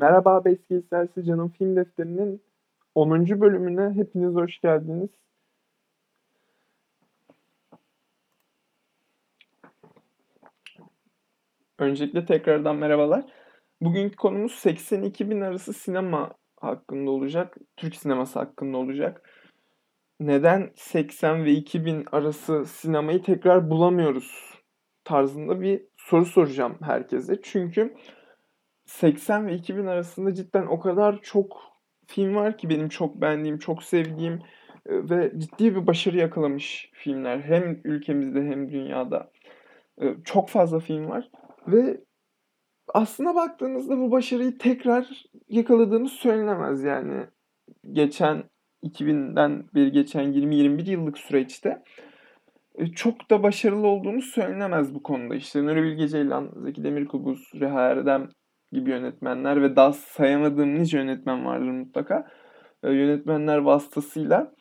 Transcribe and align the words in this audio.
Merhaba 0.00 0.44
Beski 0.44 0.82
Canım 1.26 1.48
Film 1.48 1.76
Defteri'nin 1.76 2.42
10. 2.94 3.40
bölümüne 3.40 3.94
hepiniz 3.94 4.34
hoş 4.34 4.60
geldiniz. 4.60 5.08
Öncelikle 11.78 12.26
tekrardan 12.26 12.76
merhabalar. 12.76 13.24
Bugünkü 13.80 14.16
konumuz 14.16 14.52
82 14.52 15.30
bin 15.30 15.40
arası 15.40 15.72
sinema 15.72 16.30
hakkında 16.60 17.10
olacak. 17.10 17.56
Türk 17.76 17.96
sineması 17.96 18.38
hakkında 18.38 18.76
olacak. 18.76 19.30
Neden 20.20 20.70
80 20.74 21.44
ve 21.44 21.50
2000 21.50 22.06
arası 22.12 22.64
sinemayı 22.66 23.22
tekrar 23.22 23.70
bulamıyoruz 23.70 24.54
tarzında 25.04 25.60
bir 25.60 25.82
soru 25.96 26.24
soracağım 26.24 26.78
herkese. 26.82 27.42
Çünkü 27.42 27.94
80 28.88 29.46
ve 29.46 29.54
2000 29.54 29.86
arasında 29.86 30.34
cidden 30.34 30.66
o 30.66 30.80
kadar 30.80 31.22
çok 31.22 31.62
film 32.06 32.34
var 32.34 32.58
ki 32.58 32.68
benim 32.70 32.88
çok 32.88 33.20
beğendiğim, 33.20 33.58
çok 33.58 33.82
sevdiğim 33.82 34.34
e, 34.86 35.10
ve 35.10 35.32
ciddi 35.38 35.76
bir 35.76 35.86
başarı 35.86 36.16
yakalamış 36.16 36.90
filmler. 36.92 37.40
Hem 37.40 37.80
ülkemizde 37.84 38.42
hem 38.42 38.70
dünyada. 38.70 39.30
E, 40.02 40.14
çok 40.24 40.48
fazla 40.48 40.80
film 40.80 41.08
var 41.08 41.30
ve 41.66 42.00
aslına 42.94 43.34
baktığınızda 43.34 43.98
bu 43.98 44.10
başarıyı 44.10 44.58
tekrar 44.58 45.24
yakaladığımız 45.48 46.12
söylenemez 46.12 46.84
yani. 46.84 47.26
Geçen 47.92 48.44
2000'den 48.82 49.64
beri 49.74 49.92
geçen 49.92 50.32
20-21 50.32 50.90
yıllık 50.90 51.18
süreçte 51.18 51.82
e, 52.74 52.86
çok 52.86 53.30
da 53.30 53.42
başarılı 53.42 53.86
olduğumuz 53.86 54.24
söylenemez 54.24 54.94
bu 54.94 55.02
konuda. 55.02 55.34
İşte 55.34 55.64
Nuri 55.64 55.82
Bilge 55.82 56.08
Ceylan, 56.08 56.52
Zeki 56.56 56.84
Demirkubuz, 56.84 57.50
Reha 57.54 57.80
Erdem 57.80 58.28
gibi 58.72 58.90
yönetmenler 58.90 59.62
ve 59.62 59.76
daha 59.76 59.92
sayamadığım 59.92 60.74
nice 60.74 60.98
yönetmen 60.98 61.44
vardır 61.44 61.70
mutlaka. 61.70 62.28
E, 62.82 62.90
yönetmenler 62.90 63.58
vasıtasıyla 63.58 64.52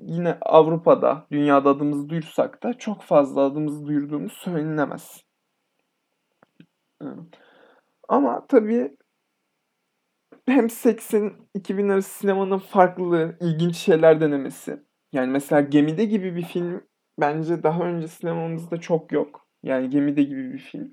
yine 0.00 0.38
Avrupa'da, 0.40 1.26
dünyada 1.30 1.70
adımızı 1.70 2.08
duyursak 2.08 2.62
da 2.62 2.74
çok 2.74 3.02
fazla 3.02 3.40
adımızı 3.40 3.86
duyurduğumuz 3.86 4.32
söylenemez. 4.32 5.24
Ama 8.08 8.46
tabii 8.46 8.96
hem 10.46 10.66
80-2000 10.66 11.92
arası 11.92 12.10
sinemanın 12.10 12.58
farklı, 12.58 13.36
ilginç 13.40 13.76
şeyler 13.76 14.20
denemesi. 14.20 14.82
Yani 15.12 15.30
mesela 15.30 15.60
Gemide 15.60 16.04
gibi 16.04 16.36
bir 16.36 16.42
film 16.42 16.84
bence 17.20 17.62
daha 17.62 17.82
önce 17.82 18.08
sinemamızda 18.08 18.76
çok 18.76 19.12
yok. 19.12 19.46
Yani 19.62 19.90
Gemide 19.90 20.22
gibi 20.22 20.52
bir 20.52 20.58
film. 20.58 20.92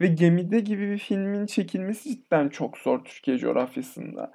Ve 0.00 0.06
Gemide 0.06 0.60
gibi 0.60 0.90
bir 0.90 0.98
filmin 0.98 1.46
çekilmesi 1.46 2.08
cidden 2.08 2.48
çok 2.48 2.78
zor 2.78 3.04
Türkiye 3.04 3.38
coğrafyasında. 3.38 4.32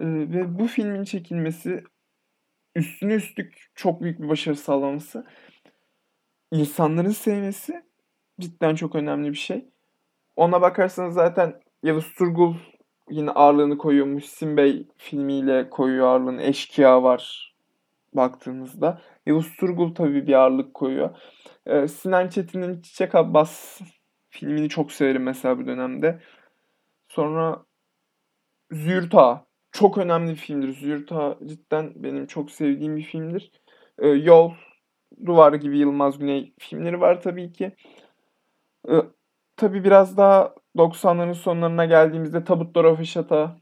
Ee, 0.00 0.04
ve 0.06 0.58
bu 0.58 0.66
filmin 0.66 1.04
çekilmesi 1.04 1.84
üstüne 2.74 3.14
üstlük 3.14 3.70
çok 3.74 4.02
büyük 4.02 4.20
bir 4.20 4.28
başarı 4.28 4.56
sağlaması, 4.56 5.26
insanların 6.52 7.10
sevmesi 7.10 7.82
cidden 8.40 8.74
çok 8.74 8.94
önemli 8.94 9.30
bir 9.30 9.36
şey. 9.36 9.68
Ona 10.36 10.60
bakarsanız 10.60 11.14
zaten 11.14 11.60
Yavuz 11.82 12.14
Turgul 12.14 12.54
yine 13.10 13.30
ağırlığını 13.30 13.78
koyuyor. 13.78 14.06
Muhsin 14.06 14.56
Bey 14.56 14.88
filmiyle 14.96 15.70
koyuyor 15.70 16.06
ağırlığını. 16.06 16.42
Eşkıya 16.42 17.02
var 17.02 17.54
baktığınızda. 18.14 19.02
Yavuz 19.26 19.56
Turgul 19.56 19.94
tabii 19.94 20.26
bir 20.26 20.32
ağırlık 20.32 20.74
koyuyor. 20.74 21.16
Ee, 21.66 21.88
Sinan 21.88 22.28
Çetin'in 22.28 22.82
Çiçek 22.82 23.14
Abbas 23.14 23.80
filmini 24.38 24.68
çok 24.68 24.92
severim 24.92 25.22
mesela 25.22 25.58
bu 25.58 25.66
dönemde. 25.66 26.20
Sonra 27.08 27.64
Züğürt 28.70 29.14
Çok 29.72 29.98
önemli 29.98 30.30
bir 30.30 30.36
filmdir. 30.36 30.72
Züğürt 30.72 31.08
cidden 31.46 31.92
benim 31.96 32.26
çok 32.26 32.50
sevdiğim 32.50 32.96
bir 32.96 33.02
filmdir. 33.02 33.52
Ee, 33.98 34.08
Yol, 34.08 34.52
Duvar 35.26 35.52
gibi 35.52 35.78
Yılmaz 35.78 36.18
Güney 36.18 36.54
filmleri 36.58 37.00
var 37.00 37.22
tabii 37.22 37.52
ki. 37.52 37.76
Ee, 38.88 39.02
tabii 39.56 39.84
biraz 39.84 40.16
daha 40.16 40.54
90'ların 40.76 41.34
sonlarına 41.34 41.84
geldiğimizde 41.84 42.44
Tabutlar 42.44 42.84
Afişata, 42.84 43.56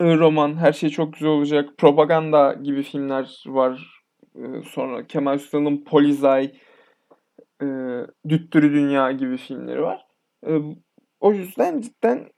Roman, 0.00 0.56
Her 0.56 0.72
Şey 0.72 0.90
Çok 0.90 1.12
Güzel 1.14 1.28
Olacak, 1.28 1.78
Propaganda 1.78 2.52
gibi 2.52 2.82
filmler 2.82 3.44
var. 3.46 4.02
Ee, 4.36 4.62
sonra 4.66 5.06
Kemal 5.06 5.38
Sunal'ın 5.38 5.84
Polizay, 5.84 6.52
e, 7.62 7.66
Düttürü 8.28 8.72
Dünya 8.72 9.12
gibi 9.12 9.36
filmleri 9.36 9.82
var. 9.82 10.06
E, 10.46 10.58
o 11.20 11.32
yüzden 11.32 11.80
cidden 11.80 12.28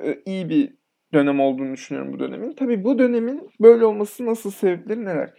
e, 0.00 0.22
iyi 0.26 0.48
bir 0.48 0.74
dönem 1.12 1.40
olduğunu 1.40 1.72
düşünüyorum 1.72 2.12
bu 2.12 2.18
dönemin. 2.18 2.52
Tabii 2.52 2.84
bu 2.84 2.98
dönemin 2.98 3.50
böyle 3.60 3.86
olması 3.86 4.26
nasıl 4.26 4.50
sebepleri 4.50 5.04
neler? 5.04 5.34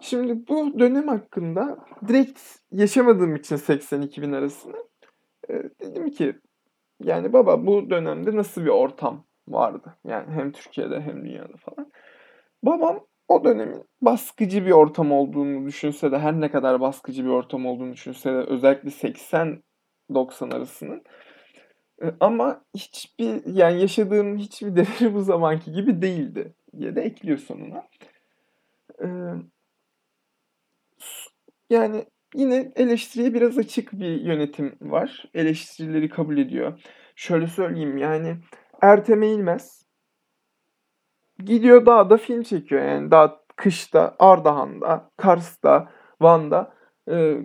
Şimdi 0.00 0.48
bu 0.48 0.78
dönem 0.78 1.08
hakkında 1.08 1.78
direkt 2.08 2.40
yaşamadığım 2.72 3.36
için 3.36 3.56
82 3.56 4.22
bin 4.22 4.32
arasını 4.32 4.76
e, 5.50 5.54
dedim 5.80 6.10
ki 6.10 6.34
yani 7.00 7.32
baba 7.32 7.66
bu 7.66 7.90
dönemde 7.90 8.36
nasıl 8.36 8.62
bir 8.62 8.70
ortam 8.70 9.26
vardı? 9.48 9.96
Yani 10.04 10.32
hem 10.32 10.52
Türkiye'de 10.52 11.00
hem 11.00 11.24
dünyada 11.24 11.56
falan. 11.56 11.92
Babam 12.62 13.06
o 13.28 13.44
dönemin 13.44 13.84
baskıcı 14.02 14.66
bir 14.66 14.70
ortam 14.70 15.12
olduğunu 15.12 15.66
düşünse 15.66 16.12
de 16.12 16.18
her 16.18 16.40
ne 16.40 16.50
kadar 16.50 16.80
baskıcı 16.80 17.24
bir 17.24 17.30
ortam 17.30 17.66
olduğunu 17.66 17.92
düşünse 17.92 18.32
de 18.32 18.36
özellikle 18.36 18.90
80-90 18.90 20.54
arasının 20.54 21.02
e, 22.02 22.06
ama 22.20 22.64
hiçbir 22.74 23.46
yani 23.46 23.80
yaşadığım 23.80 24.38
hiçbir 24.38 24.76
devir 24.76 25.14
bu 25.14 25.22
zamanki 25.22 25.72
gibi 25.72 26.02
değildi 26.02 26.54
diye 26.78 26.96
de 26.96 27.02
ekliyor 27.02 27.38
sonuna. 27.38 27.88
Ee, 29.02 29.06
yani 31.70 32.04
yine 32.34 32.72
eleştiriye 32.76 33.34
biraz 33.34 33.58
açık 33.58 33.92
bir 33.92 34.20
yönetim 34.20 34.76
var. 34.80 35.24
Eleştirileri 35.34 36.08
kabul 36.08 36.38
ediyor. 36.38 36.80
Şöyle 37.16 37.46
söyleyeyim 37.46 37.96
yani 37.96 38.36
Ertem 38.82 39.22
Eğilmez 39.22 39.83
gidiyor 41.38 41.86
dağda 41.86 42.16
film 42.16 42.42
çekiyor 42.42 42.82
yani 42.82 43.10
dağ 43.10 43.44
kışta 43.56 44.16
Ardahan'da, 44.18 45.10
Kars'ta, 45.16 45.92
Van'da 46.20 46.74
e, 47.10 47.38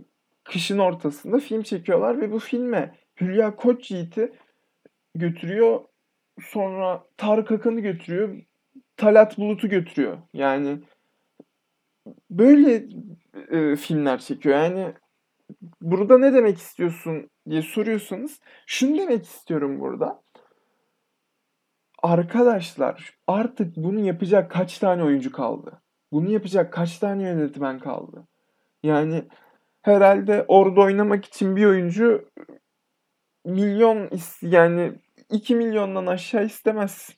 kışın 0.44 0.77
ortasında 0.77 1.39
film 1.39 1.61
çekiyorlar 1.61 2.22
ve 2.22 2.31
bu 2.31 2.39
filme 2.39 2.95
Hülya 3.22 3.55
Koçyiğit'i 3.55 4.33
götürüyor. 5.16 5.79
Sonra 6.41 7.03
Tarık 7.17 7.51
Akan'ı 7.51 7.79
götürüyor. 7.79 8.35
Talat 8.97 9.38
Bulut'u 9.38 9.69
götürüyor. 9.69 10.17
Yani 10.33 10.79
böyle 12.29 12.85
e, 13.51 13.75
filmler 13.75 14.19
çekiyor. 14.19 14.55
Yani 14.55 14.94
burada 15.81 16.17
ne 16.17 16.33
demek 16.33 16.57
istiyorsun 16.57 17.29
diye 17.49 17.61
soruyorsanız 17.61 18.39
şunu 18.67 18.97
demek 18.97 19.25
istiyorum 19.25 19.79
burada. 19.79 20.22
Arkadaşlar 22.03 23.13
artık 23.27 23.75
bunu 23.75 23.99
yapacak 23.99 24.51
kaç 24.51 24.77
tane 24.77 25.03
oyuncu 25.03 25.31
kaldı? 25.31 25.81
Bunu 26.11 26.29
yapacak 26.29 26.73
kaç 26.73 26.99
tane 26.99 27.23
yönetmen 27.23 27.79
kaldı? 27.79 28.27
Yani 28.83 29.23
herhalde 29.81 30.45
orada 30.47 30.81
oynamak 30.81 31.25
için 31.25 31.55
bir 31.55 31.65
oyuncu 31.65 32.29
milyon 33.45 34.09
yani 34.41 34.93
2 35.29 35.55
milyondan 35.55 36.05
aşağı 36.05 36.45
istemez 36.45 37.09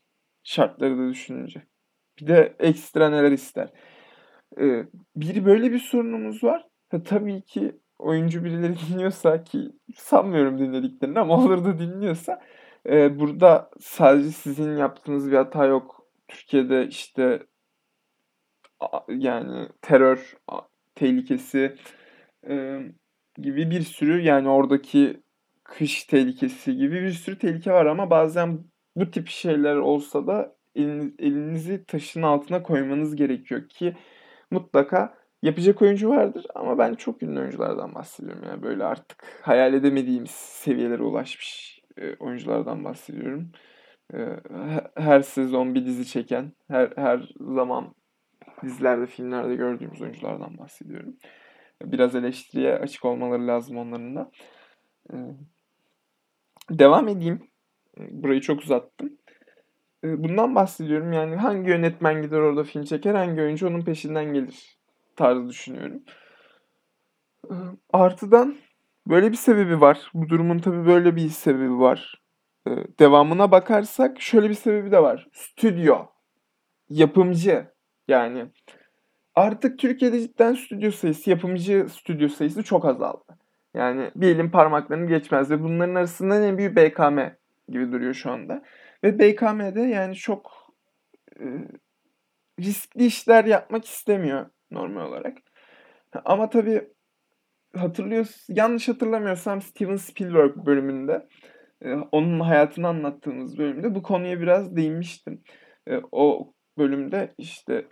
şartları 0.43 0.97
da 0.97 1.09
düşününce. 1.09 1.61
Bir 2.19 2.27
de 2.27 2.55
ekstra 2.59 3.09
neler 3.09 3.31
ister. 3.31 3.69
Ee, 4.59 4.85
bir 5.15 5.45
böyle 5.45 5.71
bir 5.71 5.79
sorunumuz 5.79 6.43
var. 6.43 6.67
Ha, 6.89 7.03
tabii 7.03 7.41
ki 7.41 7.79
oyuncu 7.99 8.43
birileri 8.43 8.75
dinliyorsa 8.89 9.43
ki 9.43 9.71
sanmıyorum 9.95 10.59
dinlediklerini 10.59 11.19
ama 11.19 11.37
olur 11.37 11.65
da 11.65 11.79
dinliyorsa 11.79 12.41
e, 12.89 13.19
burada 13.19 13.69
sadece 13.79 14.31
sizin 14.31 14.77
yaptığınız 14.77 15.31
bir 15.31 15.37
hata 15.37 15.65
yok. 15.65 16.07
Türkiye'de 16.27 16.87
işte 16.87 17.43
yani 19.07 19.69
terör 19.81 20.35
tehlikesi 20.95 21.75
e, 22.49 22.79
gibi 23.37 23.71
bir 23.71 23.81
sürü 23.81 24.21
yani 24.21 24.49
oradaki 24.49 25.23
kış 25.63 26.03
tehlikesi 26.03 26.75
gibi 26.75 27.01
bir 27.01 27.11
sürü 27.11 27.37
tehlike 27.37 27.71
var 27.71 27.85
ama 27.85 28.09
bazen 28.09 28.59
bu 28.95 29.11
tip 29.11 29.27
şeyler 29.27 29.75
olsa 29.75 30.27
da 30.27 30.55
eliniz, 30.75 31.13
elinizi 31.19 31.85
taşın 31.85 32.21
altına 32.21 32.63
koymanız 32.63 33.15
gerekiyor 33.15 33.69
ki 33.69 33.95
mutlaka 34.51 35.17
yapacak 35.41 35.81
oyuncu 35.81 36.09
vardır 36.09 36.45
ama 36.55 36.77
ben 36.77 36.93
çok 36.93 37.23
ünlü 37.23 37.39
oyunculardan 37.39 37.95
bahsediyorum 37.95 38.43
yani 38.47 38.63
böyle 38.63 38.83
artık 38.83 39.23
hayal 39.41 39.73
edemediğimiz 39.73 40.31
seviyelere 40.31 41.03
ulaşmış 41.03 41.80
e, 42.01 42.15
oyunculardan 42.19 42.83
bahsediyorum. 42.83 43.51
E, 44.13 44.17
her 44.95 45.21
sezon 45.21 45.75
bir 45.75 45.85
dizi 45.85 46.07
çeken, 46.07 46.51
her 46.67 46.93
her 46.95 47.29
zaman 47.39 47.95
dizilerde, 48.63 49.05
filmlerde 49.05 49.55
gördüğümüz 49.55 50.01
oyunculardan 50.01 50.57
bahsediyorum. 50.57 51.15
Biraz 51.83 52.15
eleştiriye 52.15 52.73
açık 52.73 53.05
olmaları 53.05 53.47
lazım 53.47 53.77
onların 53.77 54.15
da. 54.15 54.31
E, 55.13 55.15
devam 56.69 57.07
edeyim. 57.07 57.47
Burayı 57.97 58.41
çok 58.41 58.61
uzattım. 58.61 59.17
Bundan 60.03 60.55
bahsediyorum. 60.55 61.13
Yani 61.13 61.35
hangi 61.35 61.69
yönetmen 61.69 62.21
gider 62.21 62.37
orada 62.37 62.63
film 62.63 62.83
çeker, 62.83 63.15
hangi 63.15 63.41
oyuncu 63.41 63.67
onun 63.67 63.81
peşinden 63.81 64.33
gelir 64.33 64.77
tarzı 65.15 65.49
düşünüyorum. 65.49 66.03
Artıdan 67.93 68.55
böyle 69.07 69.31
bir 69.31 69.37
sebebi 69.37 69.81
var. 69.81 70.11
Bu 70.13 70.29
durumun 70.29 70.59
tabii 70.59 70.85
böyle 70.85 71.15
bir 71.15 71.29
sebebi 71.29 71.79
var. 71.79 72.21
Eee, 72.67 72.85
devamına 72.99 73.51
bakarsak 73.51 74.21
şöyle 74.21 74.49
bir 74.49 74.53
sebebi 74.53 74.91
de 74.91 75.03
var. 75.03 75.27
Stüdyo, 75.33 75.97
yapımcı 76.89 77.67
yani 78.07 78.45
artık 79.35 79.79
Türkiye'de 79.79 80.21
cidden 80.21 80.53
stüdyo 80.53 80.91
sayısı, 80.91 81.29
yapımcı 81.29 81.87
stüdyo 81.91 82.29
sayısı 82.29 82.63
çok 82.63 82.85
azaldı. 82.85 83.37
Yani 83.75 84.11
bir 84.15 84.35
elin 84.35 84.49
parmaklarını 84.49 85.07
geçmez 85.07 85.51
ve 85.51 85.63
bunların 85.63 85.95
arasında 85.95 86.45
en 86.45 86.57
büyüğü 86.57 86.75
BKM 86.75 87.19
gibi 87.69 87.91
duruyor 87.91 88.13
şu 88.13 88.31
anda. 88.31 88.63
Ve 89.03 89.19
BKM'de 89.19 89.81
yani 89.81 90.15
çok 90.15 90.51
ııı, 91.41 91.67
riskli 92.59 93.05
işler 93.05 93.45
yapmak 93.45 93.85
istemiyor 93.85 94.45
normal 94.71 95.05
olarak. 95.07 95.37
Ama 96.25 96.49
tabii 96.49 96.87
hatırlıyors 97.77 98.49
yanlış 98.49 98.89
hatırlamıyorsam 98.89 99.61
Steven 99.61 99.95
Spielberg 99.97 100.55
bölümünde, 100.55 101.27
eee, 101.85 101.97
onun 102.11 102.39
hayatını 102.39 102.87
anlattığımız 102.87 103.57
bölümde 103.57 103.95
bu 103.95 104.03
konuya 104.03 104.41
biraz 104.41 104.75
değinmiştim. 104.75 105.43
Eee, 105.87 106.01
o 106.11 106.53
bölümde 106.77 107.33
işte 107.37 107.85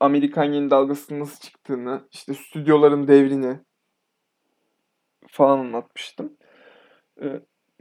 Amerikan 0.00 0.44
Yeni 0.44 0.70
Dalgası'nın 0.70 1.20
nasıl 1.20 1.40
çıktığını, 1.40 2.08
işte 2.12 2.34
stüdyoların 2.34 3.08
devrini 3.08 3.58
falan 5.28 5.58
anlatmıştım. 5.58 6.36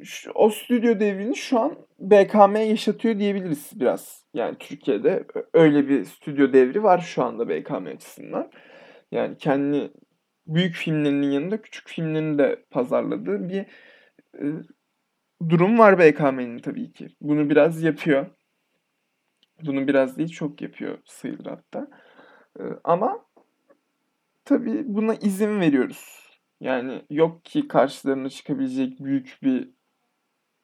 Ş 0.03 0.31
o 0.35 0.49
stüdyo 0.49 0.99
devrini 0.99 1.35
şu 1.35 1.59
an 1.59 1.75
BKM 1.99 2.55
yaşatıyor 2.55 3.19
diyebiliriz 3.19 3.71
biraz. 3.75 4.25
Yani 4.33 4.55
Türkiye'de 4.59 5.25
öyle 5.53 5.87
bir 5.89 6.05
stüdyo 6.05 6.53
devri 6.53 6.83
var 6.83 6.99
şu 6.99 7.23
anda 7.23 7.49
BKM 7.49 7.87
açısından. 7.95 8.51
Yani 9.11 9.37
kendi 9.37 9.91
büyük 10.47 10.75
filmlerinin 10.75 11.31
yanında 11.31 11.61
küçük 11.61 11.87
filmlerini 11.89 12.37
de 12.37 12.65
pazarladığı 12.71 13.49
bir, 13.49 13.65
ııı, 14.41 14.63
durum 15.49 15.79
var 15.79 15.99
BKM'nin 15.99 16.59
tabii 16.59 16.93
ki. 16.93 17.07
Bunu 17.21 17.49
biraz 17.49 17.83
yapıyor. 17.83 18.25
Bunu 19.63 19.87
biraz 19.87 20.17
değil, 20.17 20.29
çok 20.29 20.61
yapıyor 20.61 20.97
sayılır 21.05 21.45
hatta. 21.45 21.87
Iıı, 22.59 22.79
ama 22.83 23.25
tabii 24.45 24.83
buna 24.85 25.15
izin 25.15 25.59
veriyoruz. 25.59 26.23
Yani 26.61 27.01
yok 27.09 27.45
ki 27.45 27.67
karşılarına 27.67 28.29
çıkabilecek 28.29 28.99
büyük 28.99 29.39
bir 29.43 29.69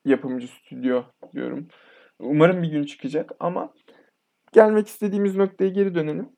yapımcı 0.06 0.48
stüdyo 0.48 1.04
diyorum. 1.34 1.68
Umarım 2.20 2.64
bir 2.64 2.72
gün 2.72 2.84
çıkacak 2.84 3.32
ama 3.40 3.74
gelmek 4.54 4.88
istediğimiz 4.88 5.36
noktaya 5.36 5.70
geri 5.70 5.96
dönelim. 5.96 6.30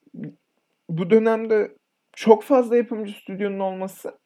Bu 0.88 1.10
dönemde 1.10 1.76
çok 2.12 2.42
fazla 2.42 2.76
yapımcı 2.76 3.12
stüdyonun 3.12 3.58
olması 3.58 4.18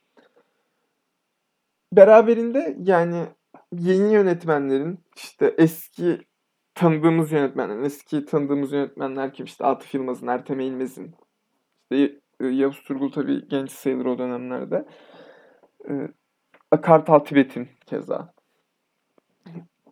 beraberinde 1.93 2.77
yani 2.83 3.27
yeni 3.73 4.13
yönetmenlerin, 4.13 4.99
işte 5.17 5.55
eski 5.59 6.21
tanıdığımız 6.75 7.33
yönetmenlerin, 7.33 7.85
eski 7.85 8.25
tanıdığımız 8.25 8.73
yönetmenler 8.73 9.33
kim? 9.33 9.47
İşte 9.47 9.65
Atıf 9.65 9.95
Yılmaz'ın, 9.95 10.27
Ertem 10.27 10.61
Eğilmez'in, 10.61 11.15
işte, 11.93 12.21
ııı, 12.43 12.53
Yavuz 12.53 12.83
Turgul 12.83 13.13
tabii 13.13 13.49
genç 13.49 13.71
sayılır 13.71 14.07
o 14.07 14.19
dönemlerde. 14.19 14.87
Eee, 15.89 16.09
Kartal 16.83 17.19
Tibet'in 17.19 17.69
keza. 17.87 18.35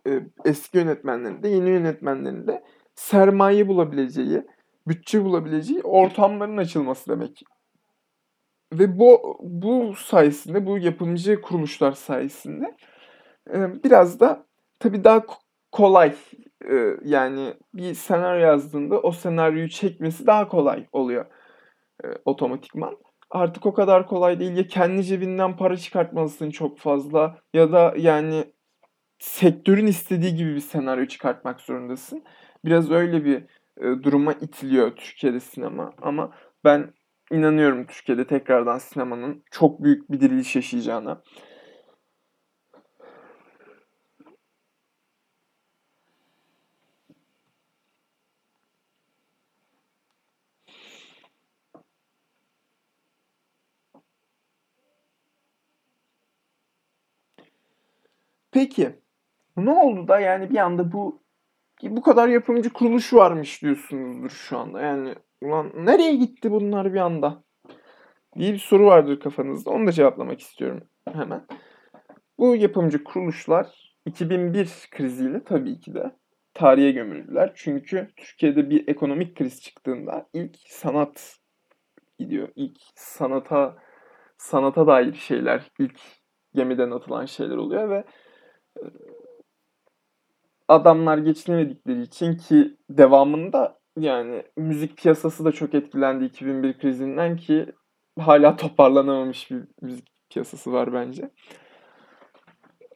Eee, 0.05 0.27
eski 0.45 0.77
yönetmenlerin 0.77 1.43
de 1.43 1.47
yeni 1.49 1.69
yönetmenlerin 1.69 2.47
de 2.47 2.63
sermaye 2.95 3.67
bulabileceği, 3.67 4.43
bütçe 4.87 5.23
bulabileceği 5.23 5.81
ortamların 5.83 6.57
açılması 6.57 7.09
demek. 7.11 7.43
Ve 8.73 8.99
bu 8.99 9.37
bu 9.41 9.93
sayesinde, 9.95 10.65
bu 10.65 10.77
yapımcı 10.77 11.41
kuruluşlar 11.41 11.91
sayesinde, 11.91 12.75
eee, 13.55 13.69
biraz 13.83 14.19
da 14.19 14.45
tabii 14.79 15.03
daha 15.03 15.25
ko 15.25 15.35
kolay, 15.71 16.15
ııı, 16.71 16.99
yani 17.05 17.53
bir 17.73 17.93
senaryo 17.93 18.41
yazdığında 18.47 18.99
o 19.01 19.11
senaryoyu 19.11 19.69
çekmesi 19.69 20.27
daha 20.27 20.49
kolay 20.49 20.87
oluyor, 20.91 21.25
eee, 22.05 22.11
otomatikman. 22.25 22.97
Artık 23.31 23.67
o 23.67 23.73
kadar 23.73 24.07
kolay 24.07 24.39
değil. 24.41 24.57
Ya 24.57 24.67
kendi 24.67 25.03
cebinden 25.05 25.57
para 25.57 25.77
çıkartmalısın 25.77 26.51
çok 26.51 26.79
fazla 26.79 27.37
ya 27.53 27.71
da 27.73 27.95
yani 27.97 28.45
sektörün 29.19 29.87
istediği 29.87 30.35
gibi 30.35 30.55
bir 30.55 30.59
senaryo 30.61 31.05
çıkartmak 31.07 31.61
zorundasın. 31.61 32.23
Biraz 32.65 32.91
öyle 32.91 33.25
bir, 33.25 33.43
ııı, 33.83 34.03
duruma 34.03 34.33
itiliyor 34.33 34.91
Türkiye'de 34.97 35.39
sinema 35.39 35.93
ama 36.03 36.31
ben 36.65 36.93
inanıyorum 37.31 37.85
Türkiye'de 37.85 38.27
tekrardan 38.27 38.77
sinemanın 38.77 39.43
çok 39.51 39.83
büyük 39.83 40.11
bir 40.11 40.21
diriliş 40.21 40.55
yaşayacağına. 40.55 41.21
Peki, 58.51 58.99
ne 59.57 59.71
oldu 59.71 60.07
da 60.07 60.19
yani 60.19 60.49
bir 60.49 60.57
anda 60.57 60.91
bu 60.91 61.23
bu 61.83 62.01
kadar 62.01 62.27
yapımcı 62.27 62.73
kuruluşu 62.73 63.17
varmış 63.17 63.61
diyorsunuzdur 63.61 64.29
şu 64.29 64.57
anda. 64.57 64.81
Yani 64.81 65.15
ulan 65.41 65.71
nereye 65.75 66.15
gitti 66.15 66.51
bunlar 66.51 66.93
bir 66.93 66.99
anda 66.99 67.43
diye 68.37 68.53
bir 68.53 68.59
soru 68.59 68.85
vardır 68.85 69.19
kafanızda. 69.19 69.69
Onu 69.69 69.87
da 69.87 69.91
cevaplamak 69.91 70.39
istiyorum 70.39 70.83
hemen. 71.13 71.45
Bu 72.39 72.55
yapımcı 72.55 73.03
kuruluşlar 73.03 73.95
2001 74.05 74.69
kriziyle 74.91 75.43
tabii 75.43 75.79
ki 75.79 75.93
de 75.93 76.11
tarihe 76.53 76.91
gömüldüler. 76.91 77.51
Çünkü 77.55 78.07
Türkiye'de 78.17 78.69
bir 78.69 78.87
ekonomik 78.87 79.37
kriz 79.37 79.61
çıktığında 79.61 80.29
ilk 80.33 80.57
sanat 80.67 81.39
gidiyor. 82.19 82.49
İlk 82.55 82.77
sanata 82.95 83.77
sanata 84.37 84.87
dair 84.87 85.13
şeyler, 85.13 85.71
ilk 85.79 85.99
gemiden 86.55 86.91
atılan 86.91 87.25
şeyler 87.25 87.57
oluyor 87.57 87.89
ve, 87.89 88.03
ııı, 88.81 88.91
adamlar 90.67 91.17
geçinemedikleri 91.17 92.01
için 92.01 92.37
ki 92.37 92.77
devamında 92.89 93.79
yani 93.99 94.43
müzik 94.57 94.97
piyasası 94.97 95.45
da 95.45 95.51
çok 95.51 95.73
etkilendi 95.73 96.25
2001 96.25 96.79
krizinden 96.79 97.37
ki 97.37 97.65
hâlâ 98.19 98.55
toparlanamamış 98.55 99.51
bir 99.51 99.63
müzik 99.81 100.07
piyasası 100.29 100.73
var 100.73 100.93
bence. 100.93 101.29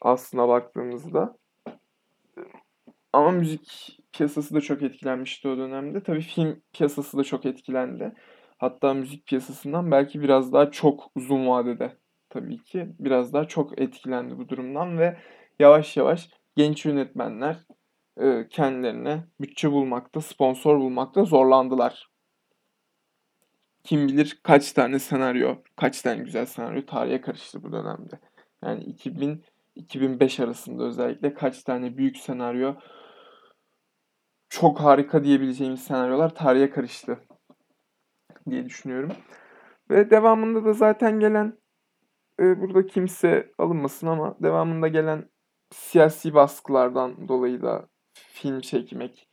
Aslına 0.01 0.48
baktığımızda. 0.48 1.38
Ama 3.13 3.32
müzik 3.32 3.98
piyasası 4.13 4.56
da 4.56 4.62
çok 4.62 4.82
etkilenmişti 4.82 5.48
o 5.48 5.58
dönemde. 5.58 6.03
Tabii 6.03 6.22
film 6.22 6.62
piyasası 6.74 7.18
da 7.18 7.24
çok 7.24 7.46
etkilendi. 7.46 8.13
Hatta 8.58 8.94
müzik 8.94 9.25
piyasasından 9.25 9.91
belki 9.91 10.22
biraz 10.22 10.53
daha 10.53 10.72
çok 10.72 11.12
uzun 11.15 11.48
vadede 11.48 11.98
tabii 12.29 12.63
ki 12.63 12.88
biraz 13.00 13.34
daha 13.34 13.48
çok 13.48 13.82
etkilendi 13.82 14.38
bu 14.38 14.50
durumdan 14.50 15.00
ve 15.00 15.18
yavaş 15.60 15.98
yavaş 15.98 16.29
genç 16.56 16.86
yönetmenler, 16.86 17.58
kendilerine 18.50 19.24
bütçe 19.42 19.72
bulmakta, 19.72 20.22
sponsor 20.22 20.80
bulmakta 20.80 21.26
zorlandılar. 21.26 22.10
Kim 23.84 24.08
bilir 24.08 24.40
kaç 24.44 24.72
tane 24.72 25.00
senaryo, 25.00 25.56
kaç 25.76 26.02
tane 26.02 26.24
güzel 26.24 26.46
senaryo 26.46 26.86
tarihe 26.86 27.22
karıştı 27.22 27.64
bu 27.64 27.72
dönemde. 27.72 28.20
Yani 28.64 28.84
2000-2005 28.84 30.44
arasında 30.44 30.84
özellikle 30.84 31.34
kaç 31.34 31.64
tane 31.64 31.98
büyük 31.98 32.18
senaryo 32.18 32.76
çok 34.50 34.80
harika 34.80 35.24
diyebileceğimiz 35.24 35.84
senaryolar 35.84 36.36
tarihe 36.36 36.70
karıştı 36.70 37.20
diye 38.50 38.66
düşünüyorum. 38.66 39.12
Ve 39.90 40.10
devamında 40.10 40.66
da 40.66 40.74
zaten 40.74 41.20
gelen, 41.20 41.58
eee, 42.40 42.62
burada 42.62 42.86
kimse 42.86 43.52
alınmasın 43.58 44.08
ama 44.08 44.36
devamında 44.44 44.88
gelen 44.88 45.30
siyasi 45.72 46.34
baskılardan 46.34 47.28
dolayı 47.28 47.62
da 47.62 47.88
film 48.34 48.60
çekmek, 48.62 49.30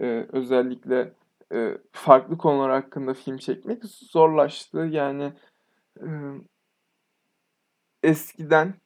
eee, 0.00 0.26
özellikle, 0.32 1.14
eee, 1.52 1.78
farklı 1.92 2.38
konular 2.38 2.70
hakkında 2.70 3.14
film 3.14 3.36
çekmek 3.38 3.84
zorlaştı. 3.84 4.78
Yani, 4.78 5.32
ımm 6.02 6.48
eskiden 8.02 8.80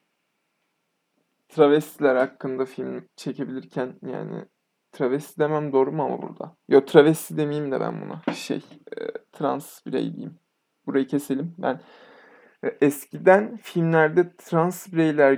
travestiler 1.49 2.17
hakkında 2.17 2.65
film 2.65 3.09
çekebilirken 3.17 3.95
yani 4.03 4.45
travesti 4.93 5.41
demem 5.41 5.73
doğru 5.73 5.93
mu 5.93 6.03
ama 6.05 6.23
burada? 6.23 6.57
Yo, 6.69 6.85
travesti 6.85 7.37
demeyeyim 7.37 7.73
de 7.73 7.81
ben 7.81 8.01
buna 8.01 8.35
şey, 8.35 8.61
eee, 8.99 9.09
trans 9.33 9.87
birey 9.87 10.13
diyeyim. 10.13 10.39
Burayı 10.87 11.07
keselim. 11.07 11.55
Ben, 11.59 11.81
eee, 12.65 12.79
eskiden 12.81 13.57
filmlerde 13.57 14.37
trans 14.37 14.93
bireyler 14.93 15.33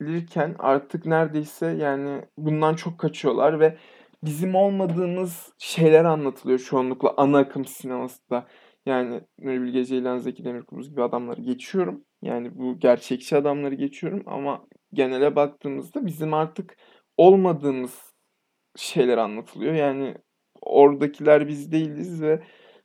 görebilirken 0.00 0.54
artık 0.58 1.06
neredeyse 1.06 1.66
yani 1.66 2.22
bundan 2.36 2.74
çok 2.74 2.98
kaçıyorlar 2.98 3.60
ve 3.60 3.76
bizim 4.24 4.54
olmadığımız 4.54 5.52
şeyler 5.58 6.04
anlatılıyor 6.04 6.58
çoğunlukla 6.58 7.14
ana 7.16 7.38
akım 7.38 7.64
sinemasında. 7.64 8.46
Yani 8.86 9.20
Nuri 9.38 9.62
Bilge 9.62 9.84
Ceylan, 9.84 10.18
Zeki 10.18 10.44
Demirkubuz 10.44 10.90
gibi 10.90 11.02
adamları 11.02 11.40
geçiyorum. 11.40 12.04
Yani 12.22 12.58
bu 12.58 12.78
gerçekçi 12.78 13.36
adamları 13.36 13.74
geçiyorum 13.74 14.22
ama 14.26 14.66
genele 14.92 15.36
baktığımızda 15.36 16.06
bizim 16.06 16.34
artık 16.34 16.76
olmadığımız 17.16 18.14
şeyler 18.76 19.18
anlatılıyor. 19.18 19.74
Yani 19.74 20.14
oradakiler 20.62 21.48
biz 21.48 21.72
değiliz 21.72 22.22
ve 22.22 22.42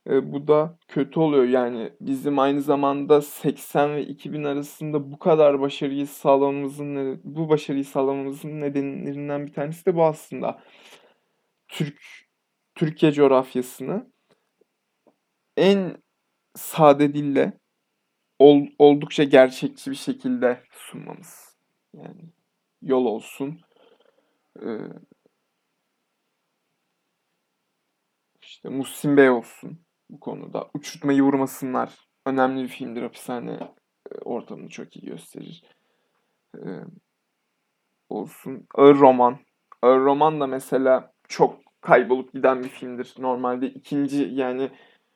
e, 0.10 0.32
bu 0.34 0.48
da 0.48 0.78
kötü 0.88 1.20
oluyor. 1.20 1.44
Yani 1.46 1.94
bizim 2.02 2.40
aynı 2.40 2.62
zamanda 2.62 3.22
80 3.22 3.96
ve 3.96 4.06
2000 4.06 4.44
arasında 4.44 5.12
bu 5.12 5.20
kadar 5.20 5.62
başarıyı 5.62 6.08
sağlamamızın 6.08 7.22
bu 7.24 7.50
başarıyı 7.50 7.86
sağlamamızın 7.86 8.62
nedenlerinden 8.62 9.48
bir 9.48 9.54
tanesi 9.54 9.86
de 9.86 9.96
bu 9.96 10.04
aslında. 10.06 10.62
Türk 11.68 12.02
Türkiye 12.76 13.12
coğrafyasını 13.12 14.12
en 15.58 15.98
sade 16.56 17.14
dille 17.14 17.54
ol, 18.40 18.68
oldukça 18.80 19.24
gerçekçi 19.24 19.92
bir 19.92 19.96
şekilde 19.96 20.64
sunmamız. 20.72 21.58
Yani 21.94 22.22
yol 22.82 23.06
olsun. 23.06 23.62
Ee, 24.62 24.68
işte 28.42 28.70
Muhsin 28.70 29.18
Bey 29.18 29.30
olsun 29.30 29.83
bu 30.10 30.20
konuda. 30.20 30.70
Uçurtmayı 30.74 31.22
vurmasınlar. 31.24 32.08
Önemli 32.26 32.64
bir 32.64 32.68
filmdir. 32.68 33.02
Hapishane 33.02 33.60
ortamını 34.26 34.70
çok 34.70 34.96
iyi 34.96 35.06
gösterir. 35.06 35.64
Ee, 36.58 36.84
olsun. 38.10 38.68
Ağır 38.76 38.96
roman. 38.96 39.38
Ağır 39.82 40.00
roman 40.00 40.42
da 40.42 40.48
mesela 40.48 41.14
çok 41.28 41.60
kaybolup 41.82 42.34
giden 42.34 42.64
bir 42.64 42.70
filmdir. 42.70 43.14
Normalde 43.20 43.68
ikinci 43.68 44.30
yani 44.32 44.70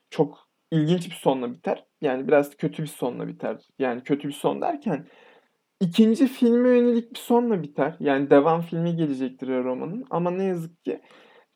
çok 0.09 0.47
ilginç 0.71 1.09
bir 1.09 1.15
sonla 1.15 1.53
biter. 1.53 1.85
Yani 2.01 2.27
biraz 2.27 2.57
kötü 2.57 2.83
bir 2.83 2.87
sonla 2.87 3.27
biter. 3.27 3.67
Yani 3.79 4.03
kötü 4.03 4.27
bir 4.27 4.33
son 4.33 4.61
derken 4.61 5.07
ikinci 5.79 6.27
filme 6.27 6.69
yönelik 6.69 7.13
bir 7.13 7.19
sonla 7.19 7.63
biter. 7.63 7.95
Yani 7.99 8.29
devam 8.29 8.61
filmi 8.61 8.95
gelecektir 8.95 9.47
Ağır 9.47 9.63
romanın. 9.63 10.05
Ama 10.09 10.31
ne 10.31 10.43
yazık 10.43 10.83
ki 10.83 11.01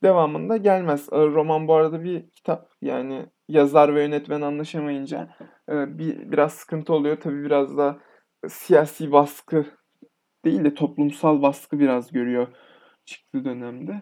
devamında 0.03 0.57
gelmez. 0.57 1.07
Ağır 1.11 1.33
roman 1.33 1.67
bu 1.67 1.73
arada 1.73 2.03
bir 2.03 2.29
kitap. 2.29 2.69
Yani 2.81 3.25
yazar 3.47 3.95
ve 3.95 4.01
yönetmen 4.01 4.41
anlaşamayınca 4.41 5.35
bir 5.69 6.31
biraz 6.31 6.53
sıkıntı 6.53 6.93
oluyor. 6.93 7.17
Tabii 7.19 7.43
biraz 7.43 7.77
da 7.77 7.99
siyasi 8.47 9.11
baskı 9.11 9.65
değil 10.45 10.63
de 10.63 10.73
toplumsal 10.73 11.41
baskı 11.41 11.79
biraz 11.79 12.11
görüyor 12.11 12.47
çıktığı 13.05 13.45
dönemde. 13.45 14.01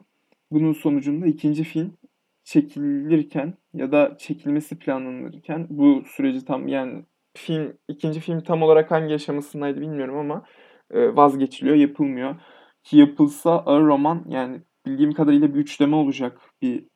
Bunun 0.52 0.74
sonucunda 0.74 1.28
ikinci 1.28 1.64
film 1.64 1.98
çekilirken 2.44 3.54
ya 3.74 3.92
da 3.92 4.18
çekilmesi 4.18 4.80
planlanırken 4.80 5.68
bu 5.70 6.04
süreci 6.08 6.46
tam 6.46 6.68
yani 6.68 7.06
film 7.38 7.78
ikinci 7.88 8.20
film 8.20 8.42
tam 8.44 8.64
olarak 8.64 8.92
hangi 8.92 9.14
aşamasındaydı 9.14 9.82
bilmiyorum 9.82 10.18
ama 10.18 10.46
e, 10.92 11.16
vazgeçiliyor, 11.16 11.76
yapılmıyor. 11.76 12.36
Ki 12.84 12.98
yapılsa 12.98 13.52
ağır 13.52 13.82
roman 13.84 14.26
yani 14.30 14.62
bildiğim 14.90 15.12
kadarıyla 15.12 15.54
bir 15.54 15.60
üçleme 15.60 15.96
olacak 15.96 16.42
bir 16.62 16.88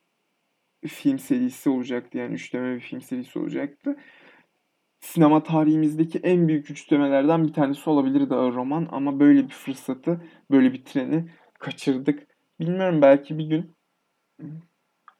film 0.86 1.18
serisi 1.18 1.70
olacaktı. 1.70 2.18
Yani 2.18 2.34
üçleme 2.34 2.74
bir 2.74 2.80
film 2.80 3.00
serisi 3.00 3.38
olacaktı. 3.38 3.96
Sinema 5.00 5.42
tarihimizdeki 5.42 6.18
en 6.18 6.48
büyük 6.48 6.70
üçlemelerden 6.70 7.46
bir 7.48 7.52
tanesi 7.52 7.90
olabilirdi 7.90 8.34
ağır 8.34 8.54
roman 8.54 8.88
ama 8.92 9.20
böyle 9.20 9.44
bir 9.44 9.54
fırsatı, 9.54 10.24
böyle 10.50 10.72
bir 10.72 10.84
treni 10.84 11.30
kaçırdık. 11.58 12.26
Bilmiyorum 12.60 13.02
belki 13.02 13.38
bir 13.38 13.44
gün 13.44 13.74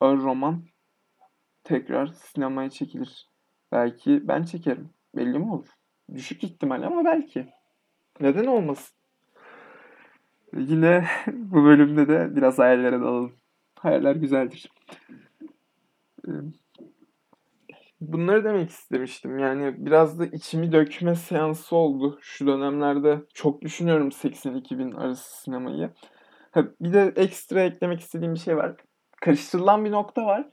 ağır 0.01 0.19
roman 0.19 0.65
tekrar 1.65 2.07
sinemaya 2.07 2.71
çekilir. 2.71 3.29
Belki 3.73 4.29
ben 4.29 4.43
çekerim. 4.45 4.91
Belli 5.17 5.39
mi 5.39 5.53
olur? 5.53 5.69
Düşük 6.15 6.45
ihtimal 6.45 6.83
ama 6.83 7.05
belki. 7.05 7.49
Neden 8.21 8.47
olmasın? 8.47 9.04
Yine 10.57 11.05
bu 11.33 11.65
bölümde 11.65 12.09
de 12.09 12.37
biraz 12.37 12.59
hayallere 12.59 13.01
dalalım. 13.01 13.33
Hayaller 13.79 14.17
güzeldir. 14.17 14.71
Bunları 18.01 18.45
demek 18.45 18.71
istemiştim. 18.71 19.39
Yani 19.39 19.75
biraz 19.87 20.19
da 20.19 20.27
içimi 20.27 20.73
dökme 20.73 21.15
seansı 21.15 21.77
oldu 21.77 22.19
şu 22.21 22.47
dönemlerde. 22.47 23.21
Çok 23.35 23.63
düşünüyorum 23.63 24.13
82 24.13 24.79
bin 24.79 24.93
arası 24.93 25.43
sinemayı. 25.43 25.91
Bir 26.81 26.93
de 26.93 27.13
ekstra 27.17 27.63
eklemek 27.63 28.01
istediğim 28.01 28.35
bir 28.35 28.39
şey 28.39 28.57
var. 28.57 28.77
Karıştırılan 29.21 29.85
bir 29.85 29.91
nokta 29.91 30.27
var. 30.27 30.49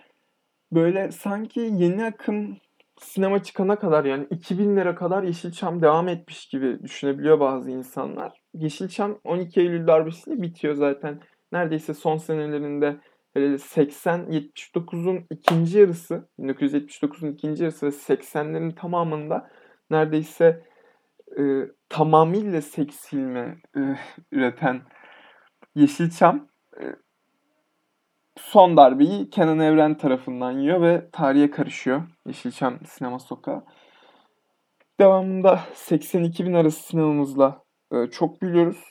Böyle 0.71 1.11
sanki 1.11 1.59
yeni 1.59 2.05
akım 2.05 2.57
sinema 2.99 3.43
çıkana 3.43 3.79
kadar 3.79 4.05
yani 4.05 4.23
2000'lere 4.25 4.95
kadar 4.95 5.23
Yeşilçam 5.23 5.81
devam 5.81 6.07
etmiş 6.07 6.45
gibi 6.47 6.83
düşünebiliyor 6.83 7.39
bazı 7.39 7.71
insanlar. 7.71 8.40
Yeşilçam 8.53 9.19
12 9.23 9.59
Eylül 9.59 9.87
darbesiyle 9.87 10.41
bitiyor 10.41 10.73
zaten. 10.75 11.19
Neredeyse 11.51 11.93
son 11.93 12.17
senelerinde 12.17 12.97
80-79'un 13.35 15.25
ikinci 15.29 15.79
yarısı, 15.79 16.29
1979'un 16.39 17.31
ikinci 17.31 17.63
yarısı 17.63 17.85
ve 17.85 17.89
80'lerin 17.89 18.75
tamamında 18.75 19.49
neredeyse 19.89 20.63
e, 21.39 21.43
tamamıyla 21.89 22.61
seks 22.61 23.07
filmi 23.07 23.61
e, 23.77 23.79
üreten 24.31 24.81
Yeşilçam 25.75 26.47
e, 26.81 26.83
son 28.37 28.77
darbeyi 28.77 29.29
Kenan 29.29 29.59
Evren 29.59 29.97
tarafından 29.97 30.51
yiyor 30.51 30.81
ve 30.81 31.09
tarihe 31.11 31.51
karışıyor 31.51 32.01
Yeşilçam 32.27 32.79
sinema 32.85 33.19
sokağı. 33.19 33.63
Devamında 34.99 35.59
82 35.73 36.45
bin 36.45 36.53
arası 36.53 36.83
sinemamızla 36.83 37.63
e, 37.91 38.07
çok 38.11 38.41
biliyoruz. 38.41 38.83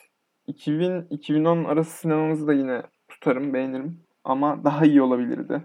2000-2010 0.47 1.65
arası 1.67 1.97
sinemamızı 1.97 2.47
da 2.47 2.53
yine 2.53 2.81
tutarım, 3.07 3.53
beğenirim. 3.53 4.03
Ama 4.23 4.63
daha 4.63 4.85
iyi 4.85 5.01
olabilirdi 5.01 5.63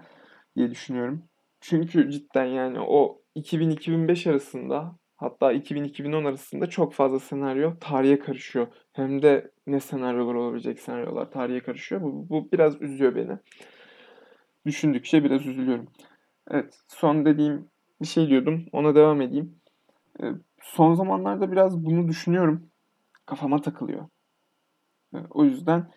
diye 0.57 0.71
düşünüyorum. 0.71 1.23
Çünkü 1.61 2.11
cidden 2.11 2.45
yani 2.45 2.81
o 2.81 3.23
2000-2005 3.37 4.31
arasında 4.31 4.97
hatta 5.17 5.53
2000-2010 5.53 6.29
arasında 6.29 6.67
çok 6.67 6.95
fazla 6.95 7.19
senaryo 7.21 7.79
tarihe 7.81 8.19
karışıyor. 8.19 8.67
Hem 8.93 9.23
de 9.23 9.51
ne 9.67 9.81
senaryolar 9.81 10.35
olabilecek 10.35 10.81
senaryolar 10.81 11.31
tarihe 11.31 11.61
karışıyor. 11.61 12.03
Bu, 12.03 12.29
bu 12.29 12.53
biraz 12.53 12.83
üzüyor 12.83 13.15
beni. 13.15 13.39
Düşündükçe 14.67 15.25
biraz 15.25 15.47
üzülüyorum. 15.47 15.87
Evet 16.51 16.81
son 16.89 17.25
dediğim 17.25 17.69
bir 18.01 18.07
şey 18.07 18.29
diyordum. 18.29 18.67
Ona 18.73 18.95
devam 18.95 19.21
edeyim. 19.21 19.55
Ee, 20.23 20.33
son 20.63 20.95
zamanlarda 20.95 21.53
biraz 21.53 21.85
bunu 21.85 22.09
düşünüyorum. 22.09 22.71
Kafama 23.27 23.61
takılıyor. 23.61 24.09
Ee, 25.15 25.19
o 25.31 25.45
yüzden 25.45 25.91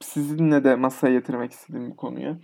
sizinle 0.00 0.64
de 0.64 0.76
masaya 0.76 1.14
yatırmak 1.14 1.52
istedim 1.52 1.90
bu 1.90 1.96
konuyu. 1.96 2.38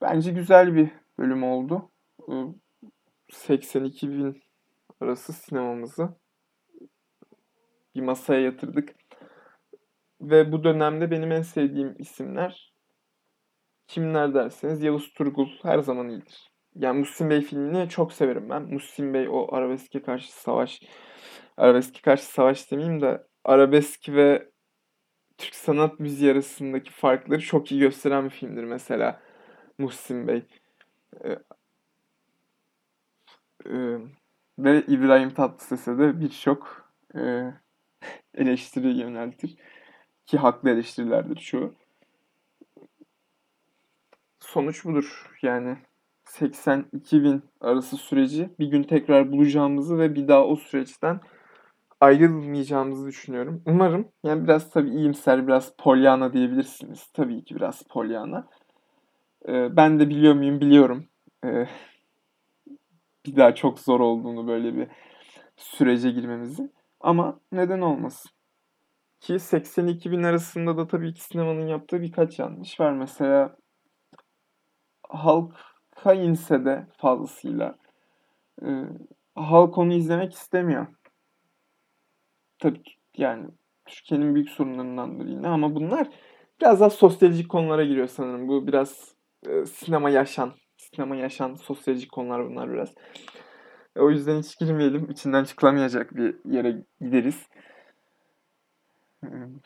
Bence 0.00 0.32
güzel 0.32 0.74
bir 0.74 0.90
bölüm 1.18 1.42
oldu. 1.42 1.90
82 3.30 4.10
bin 4.10 4.42
arası 5.00 5.32
sinemamızı 5.32 6.08
bir 7.94 8.00
masaya 8.00 8.40
yatırdık. 8.40 8.94
Ve 10.20 10.52
bu 10.52 10.64
dönemde 10.64 11.10
benim 11.10 11.32
en 11.32 11.42
sevdiğim 11.42 11.94
isimler 11.98 12.72
kimler 13.86 14.34
derseniz 14.34 14.82
Yavuz 14.82 15.12
Turgul 15.12 15.48
her 15.62 15.78
zaman 15.78 16.08
iyidir. 16.08 16.50
Yani 16.74 16.98
Muhsin 16.98 17.30
Bey 17.30 17.40
filmini 17.40 17.88
çok 17.88 18.12
severim 18.12 18.50
ben. 18.50 18.62
Muhsin 18.62 19.14
Bey 19.14 19.28
o 19.30 19.54
arabeske 19.54 20.02
karşı 20.02 20.32
savaş, 20.32 20.80
arabeske 21.62 22.00
karşı 22.00 22.24
savaş 22.24 22.70
demeyeyim 22.70 23.00
de 23.00 23.26
arabesk 23.44 24.08
ve 24.08 24.48
Türk 25.38 25.54
sanat 25.54 26.00
müziği 26.00 26.32
arasındaki 26.32 26.90
farkları 26.90 27.40
çok 27.40 27.72
iyi 27.72 27.80
gösteren 27.80 28.24
bir 28.24 28.30
filmdir 28.30 28.64
mesela 28.64 29.20
Muhsin 29.78 30.28
Bey. 30.28 30.42
Ee, 31.24 31.30
e, 33.66 33.98
ve 34.58 34.82
İbrahim 34.86 35.30
Tatlıses'e 35.30 35.98
de 35.98 36.20
birçok 36.20 36.90
e, 37.14 37.52
eleştiri 38.34 38.88
yöneltir. 38.88 39.56
Ki 40.26 40.38
haklı 40.38 40.70
eleştirilerdir 40.70 41.36
çoğu. 41.36 41.74
Sonuç 44.40 44.84
budur. 44.84 45.30
Yani 45.42 45.76
82 46.24 47.24
bin 47.24 47.42
arası 47.60 47.96
süreci 47.96 48.50
bir 48.58 48.66
gün 48.66 48.82
tekrar 48.82 49.32
bulacağımızı 49.32 49.98
ve 49.98 50.14
bir 50.14 50.28
daha 50.28 50.46
o 50.46 50.56
süreçten 50.56 51.20
ayrılmayacağımızı 52.02 53.06
düşünüyorum. 53.06 53.62
Umarım 53.66 54.08
yani 54.24 54.44
biraz 54.44 54.70
tabii 54.70 54.90
iyimser, 54.90 55.46
biraz 55.46 55.76
polyana 55.76 56.32
diyebilirsiniz. 56.32 57.06
Tabii 57.12 57.44
ki 57.44 57.56
biraz 57.56 57.82
polyana. 57.82 58.48
Ee, 59.48 59.76
ben 59.76 60.00
de 60.00 60.08
biliyor 60.08 60.34
muyum? 60.34 60.60
Biliyorum. 60.60 61.06
Ee, 61.44 61.48
bir 63.26 63.36
daha 63.36 63.54
çok 63.54 63.80
zor 63.80 64.00
olduğunu 64.00 64.48
böyle 64.48 64.76
bir 64.76 64.88
sürece 65.56 66.10
girmemizi. 66.10 66.70
Ama 67.00 67.40
neden 67.52 67.80
olmasın? 67.80 68.30
Ki 69.20 69.38
80-2000 69.38 70.26
arasında 70.26 70.76
da 70.76 70.86
tabii 70.86 71.14
ki 71.14 71.24
sinemanın 71.24 71.66
yaptığı 71.66 72.02
birkaç 72.02 72.38
yanlış 72.38 72.80
var. 72.80 72.92
Mesela 72.92 73.56
halka 75.08 76.14
inse 76.14 76.64
de 76.64 76.86
fazlasıyla 76.98 77.78
e, 78.62 78.68
halk 79.34 79.78
onu 79.78 79.92
izlemek 79.92 80.34
istemiyor. 80.34 80.86
Tabii 82.62 82.82
ki 82.82 82.92
yani 83.16 83.48
Türkiye'nin 83.86 84.34
büyük 84.34 84.50
sorunlarından 84.50 85.26
yine 85.26 85.48
ama 85.48 85.74
bunlar 85.74 86.08
biraz 86.60 86.80
daha 86.80 86.90
sosyolojik 86.90 87.48
konulara 87.48 87.84
giriyor 87.84 88.06
sanırım. 88.06 88.48
Bu 88.48 88.66
biraz 88.66 89.14
e, 89.46 89.66
sinema 89.66 90.10
yaşan, 90.10 90.52
sinema 90.76 91.16
yaşan 91.16 91.54
sosyolojik 91.54 92.12
konular 92.12 92.50
bunlar 92.50 92.72
biraz. 92.72 92.94
E, 93.96 94.00
o 94.00 94.10
yüzden 94.10 94.38
hiç 94.38 94.58
girmeyelim. 94.58 95.10
İçinden 95.10 95.44
çıkılamayacak 95.44 96.16
bir 96.16 96.36
yere 96.44 96.84
gideriz. 97.00 97.48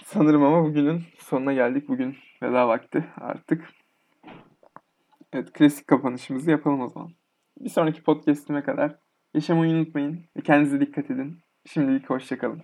Sanırım 0.04 0.44
ama 0.44 0.64
bugünün 0.64 1.02
sonuna 1.18 1.52
geldik. 1.52 1.88
Bugün 1.88 2.16
veda 2.42 2.68
vakti 2.68 3.04
artık. 3.16 3.68
Evet, 5.32 5.52
klasik 5.52 5.86
kapanışımızı 5.86 6.50
yapalım 6.50 6.80
o 6.80 6.88
zaman. 6.88 7.10
Bir 7.60 7.70
sonraki 7.70 8.02
podcast'ime 8.02 8.62
kadar 8.62 8.96
yaşamayı 9.34 9.74
unutmayın 9.74 10.24
ve 10.36 10.40
kendinize 10.40 10.80
dikkat 10.80 11.10
edin. 11.10 11.38
Şimdilik 11.66 12.10
hoşçakalın. 12.10 12.62